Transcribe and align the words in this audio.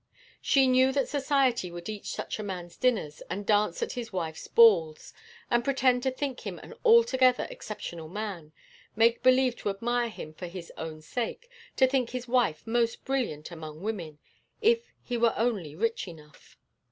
She 0.41 0.65
knew 0.65 0.91
that 0.93 1.07
society 1.07 1.69
would 1.69 1.87
eat 1.87 2.07
such 2.07 2.39
a 2.39 2.43
man's 2.43 2.75
dinners 2.75 3.21
and 3.29 3.45
dance 3.45 3.83
at 3.83 3.91
his 3.91 4.11
wife's 4.11 4.47
balls, 4.47 5.13
and 5.51 5.63
pretend 5.63 6.01
to 6.01 6.09
think 6.09 6.39
him 6.39 6.57
an 6.57 6.73
altogether 6.83 7.45
exceptional 7.51 8.09
man, 8.09 8.51
make 8.95 9.21
believe 9.21 9.55
to 9.57 9.69
admire 9.69 10.09
him 10.09 10.33
for 10.33 10.47
his 10.47 10.71
own 10.75 11.03
sake, 11.03 11.51
to 11.75 11.85
think 11.85 12.09
his 12.09 12.27
wife 12.27 12.65
most 12.65 13.05
brilliant 13.05 13.51
among 13.51 13.81
women, 13.83 14.17
if 14.59 14.91
he 15.03 15.17
were 15.17 15.35
only 15.37 15.75
rich 15.75 16.07
enough. 16.07 16.57